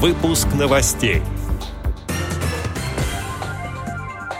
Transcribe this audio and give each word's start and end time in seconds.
Выпуск 0.00 0.46
новостей. 0.54 1.22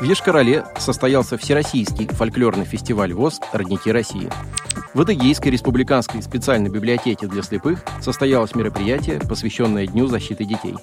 В 0.00 0.02
Ешкарале 0.02 0.64
состоялся 0.80 1.38
Всероссийский 1.38 2.08
фольклорный 2.08 2.64
фестиваль 2.64 3.12
ВОЗ 3.12 3.40
«Родники 3.52 3.92
России». 3.92 4.28
В 4.94 5.02
Адыгейской 5.02 5.52
республиканской 5.52 6.24
специальной 6.24 6.70
библиотеке 6.70 7.28
для 7.28 7.42
слепых 7.42 7.84
состоялось 8.00 8.56
мероприятие, 8.56 9.20
посвященное 9.20 9.86
Дню 9.86 10.08
защиты 10.08 10.44
детей. 10.44 10.74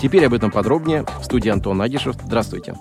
Теперь 0.00 0.24
об 0.26 0.34
этом 0.34 0.52
подробнее 0.52 1.04
в 1.20 1.24
студии 1.24 1.48
Антон 1.48 1.82
Агишев. 1.82 2.14
Здравствуйте. 2.24 2.76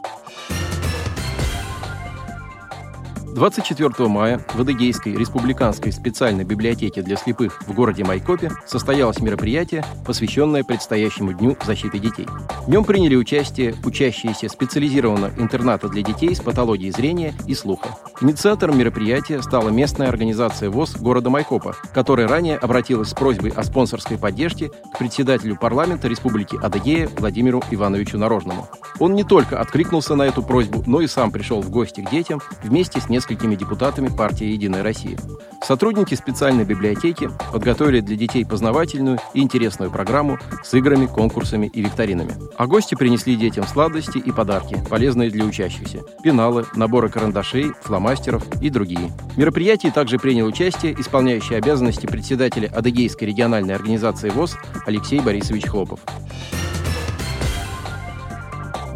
24 3.39 4.09
мая 4.09 4.41
в 4.53 4.59
Адыгейской 4.59 5.15
республиканской 5.15 5.93
специальной 5.93 6.43
библиотеке 6.43 7.01
для 7.01 7.15
слепых 7.15 7.61
в 7.61 7.73
городе 7.73 8.03
Майкопе 8.03 8.51
состоялось 8.65 9.21
мероприятие, 9.21 9.85
посвященное 10.05 10.65
предстоящему 10.65 11.31
Дню 11.31 11.55
защиты 11.65 11.99
детей. 11.99 12.27
В 12.67 12.69
нем 12.69 12.83
приняли 12.83 13.15
участие 13.15 13.75
учащиеся 13.85 14.49
специализированного 14.49 15.31
интерната 15.37 15.87
для 15.87 16.01
детей 16.01 16.35
с 16.35 16.41
патологией 16.41 16.91
зрения 16.91 17.33
и 17.47 17.55
слуха. 17.55 17.87
Инициатором 18.19 18.77
мероприятия 18.77 19.41
стала 19.41 19.69
местная 19.69 20.09
организация 20.09 20.69
ВОЗ 20.69 20.97
города 20.97 21.29
Майкопа, 21.29 21.77
которая 21.93 22.27
ранее 22.27 22.57
обратилась 22.57 23.11
с 23.11 23.13
просьбой 23.13 23.51
о 23.51 23.63
спонсорской 23.63 24.17
поддержке 24.17 24.67
к 24.67 24.97
председателю 24.97 25.55
парламента 25.55 26.09
Республики 26.09 26.59
Адыгея 26.61 27.07
Владимиру 27.17 27.63
Ивановичу 27.71 28.17
Нарожному. 28.17 28.67
Он 28.99 29.15
не 29.15 29.23
только 29.23 29.59
откликнулся 29.59 30.15
на 30.15 30.23
эту 30.23 30.43
просьбу, 30.43 30.83
но 30.85 31.01
и 31.01 31.07
сам 31.07 31.31
пришел 31.31 31.61
в 31.61 31.69
гости 31.69 32.01
к 32.01 32.09
детям 32.09 32.41
вместе 32.63 32.99
с 32.99 33.09
несколькими 33.09 33.55
депутатами 33.55 34.09
партии 34.09 34.45
«Единая 34.45 34.83
Россия». 34.83 35.17
Сотрудники 35.63 36.15
специальной 36.15 36.65
библиотеки 36.65 37.29
подготовили 37.51 37.99
для 38.01 38.15
детей 38.15 38.45
познавательную 38.45 39.19
и 39.33 39.41
интересную 39.41 39.91
программу 39.91 40.37
с 40.63 40.73
играми, 40.73 41.05
конкурсами 41.05 41.67
и 41.67 41.81
викторинами. 41.81 42.33
А 42.57 42.67
гости 42.67 42.95
принесли 42.95 43.35
детям 43.35 43.65
сладости 43.67 44.17
и 44.17 44.31
подарки, 44.31 44.83
полезные 44.89 45.29
для 45.29 45.45
учащихся. 45.45 45.99
Пеналы, 46.23 46.65
наборы 46.75 47.09
карандашей, 47.09 47.71
фломастеров 47.81 48.43
и 48.61 48.69
другие. 48.69 49.11
В 49.33 49.37
мероприятии 49.37 49.89
также 49.89 50.17
принял 50.17 50.45
участие 50.45 50.99
исполняющий 50.99 51.55
обязанности 51.55 52.05
председателя 52.05 52.67
Адыгейской 52.67 53.27
региональной 53.27 53.75
организации 53.75 54.29
ВОЗ 54.29 54.57
Алексей 54.85 55.19
Борисович 55.19 55.67
Хлопов. 55.67 55.99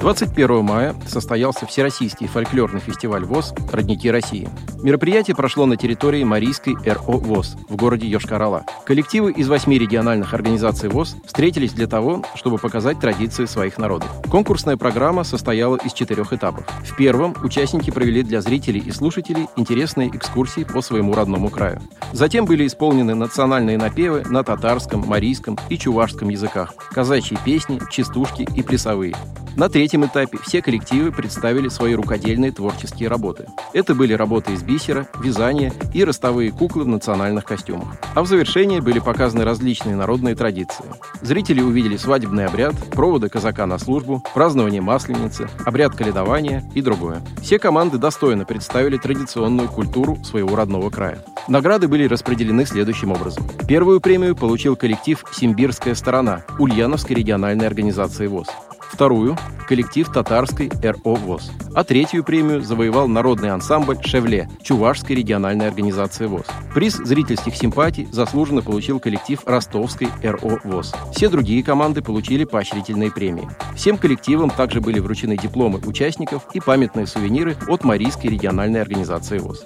21 0.03 0.65
мая 0.65 0.95
состоялся 1.07 1.65
Всероссийский 1.65 2.27
фольклорный 2.27 2.81
фестиваль 2.81 3.23
ВОЗ 3.23 3.53
«Родники 3.71 4.11
России». 4.11 4.49
Мероприятие 4.81 5.33
прошло 5.33 5.65
на 5.65 5.77
территории 5.77 6.25
Марийской 6.25 6.75
РО 6.75 7.19
ВОЗ 7.19 7.55
в 7.69 7.77
городе 7.77 8.05
Йошкар-Ола. 8.07 8.65
Коллективы 8.85 9.31
из 9.31 9.47
восьми 9.47 9.79
региональных 9.79 10.33
организаций 10.33 10.89
ВОЗ 10.89 11.15
встретились 11.25 11.71
для 11.71 11.87
того, 11.87 12.21
чтобы 12.35 12.57
показать 12.57 12.99
традиции 12.99 13.45
своих 13.45 13.77
народов. 13.77 14.09
Конкурсная 14.29 14.75
программа 14.75 15.23
состояла 15.23 15.77
из 15.77 15.93
четырех 15.93 16.33
этапов. 16.33 16.65
В 16.85 16.97
первом 16.97 17.33
участники 17.41 17.89
провели 17.89 18.23
для 18.23 18.41
зрителей 18.41 18.81
и 18.81 18.91
слушателей 18.91 19.47
интересные 19.55 20.09
экскурсии 20.09 20.65
по 20.65 20.81
своему 20.81 21.13
родному 21.13 21.49
краю. 21.49 21.81
Затем 22.11 22.43
были 22.43 22.67
исполнены 22.67 23.15
национальные 23.15 23.77
напевы 23.77 24.23
на 24.25 24.43
татарском, 24.43 25.07
марийском 25.07 25.57
и 25.69 25.77
чувашском 25.77 26.27
языках, 26.27 26.75
казачьи 26.91 27.37
песни, 27.45 27.79
частушки 27.89 28.45
и 28.53 28.61
плясовые. 28.63 29.15
На 29.55 29.69
третьем 29.69 30.03
этапе 30.03 30.39
все 30.39 30.63
коллективы 30.63 31.11
представили 31.11 31.67
свои 31.67 31.93
рукодельные 31.93 32.51
творческие 32.51 33.07
работы. 33.07 33.45
Это 33.71 33.93
были 33.93 34.13
работы 34.13 34.53
из 34.53 34.63
бисера, 34.63 35.07
вязания 35.19 35.71
и 35.93 36.03
ростовые 36.03 36.51
куклы 36.51 36.85
в 36.85 36.87
национальных 36.87 37.45
костюмах. 37.45 37.95
А 38.15 38.23
в 38.23 38.27
завершении 38.27 38.79
были 38.79 38.97
показаны 38.97 39.43
различные 39.43 39.95
народные 39.95 40.33
традиции. 40.35 40.85
Зрители 41.21 41.61
увидели 41.61 41.97
свадебный 41.97 42.47
обряд, 42.47 42.73
проводы 42.89 43.29
казака 43.29 43.67
на 43.67 43.77
службу, 43.77 44.23
празднование 44.33 44.81
масленицы, 44.81 45.47
обряд 45.65 45.95
каледования 45.95 46.63
и 46.73 46.81
другое. 46.81 47.21
Все 47.41 47.59
команды 47.59 47.99
достойно 47.99 48.45
представили 48.45 48.97
традиционную 48.97 49.69
культуру 49.69 50.17
своего 50.23 50.55
родного 50.55 50.89
края. 50.89 51.23
Награды 51.47 51.87
были 51.87 52.07
распределены 52.07 52.65
следующим 52.65 53.11
образом. 53.11 53.43
Первую 53.67 54.01
премию 54.01 54.35
получил 54.35 54.75
коллектив 54.75 55.23
«Симбирская 55.31 55.93
сторона» 55.93 56.43
Ульяновской 56.57 57.15
региональной 57.15 57.67
организации 57.67 58.25
ВОЗ 58.25 58.47
вторую– 58.93 59.37
коллектив 59.63 60.07
татарской 60.11 60.69
РО 60.81 61.15
ВОЗ, 61.15 61.51
а 61.73 61.83
третью 61.83 62.23
премию 62.23 62.61
завоевал 62.61 63.07
народный 63.07 63.51
ансамбль 63.51 63.97
«Шевле» 64.03 64.49
Чувашской 64.61 65.15
региональной 65.15 65.67
организации 65.67 66.27
ВОЗ. 66.27 66.45
Приз 66.73 66.95
зрительских 66.95 67.55
симпатий 67.55 68.07
заслуженно 68.11 68.61
получил 68.61 68.99
коллектив 68.99 69.41
Ростовской 69.45 70.09
РО 70.21 70.59
ВОЗ. 70.63 70.93
Все 71.13 71.29
другие 71.29 71.63
команды 71.63 72.01
получили 72.01 72.43
поощрительные 72.43 73.11
премии. 73.11 73.49
Всем 73.75 73.97
коллективам 73.97 74.49
также 74.49 74.81
были 74.81 74.99
вручены 74.99 75.37
дипломы 75.37 75.79
участников 75.85 76.43
и 76.53 76.59
памятные 76.59 77.07
сувениры 77.07 77.55
от 77.67 77.83
Марийской 77.83 78.29
региональной 78.29 78.81
организации 78.81 79.39
ВОЗ. 79.39 79.65